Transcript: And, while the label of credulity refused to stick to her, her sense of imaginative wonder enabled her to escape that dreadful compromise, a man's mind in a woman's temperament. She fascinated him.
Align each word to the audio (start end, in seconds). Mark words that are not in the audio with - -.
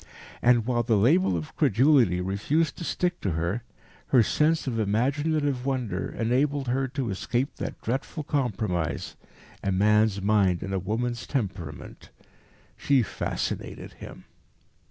And, 0.41 0.65
while 0.65 0.81
the 0.81 0.97
label 0.97 1.37
of 1.37 1.55
credulity 1.55 2.21
refused 2.21 2.75
to 2.77 2.83
stick 2.83 3.21
to 3.21 3.33
her, 3.33 3.61
her 4.07 4.23
sense 4.23 4.65
of 4.65 4.79
imaginative 4.79 5.63
wonder 5.63 6.09
enabled 6.17 6.69
her 6.69 6.87
to 6.87 7.11
escape 7.11 7.57
that 7.57 7.79
dreadful 7.83 8.23
compromise, 8.23 9.15
a 9.63 9.71
man's 9.71 10.19
mind 10.19 10.63
in 10.63 10.73
a 10.73 10.79
woman's 10.79 11.27
temperament. 11.27 12.09
She 12.75 13.03
fascinated 13.03 13.93
him. 13.93 14.23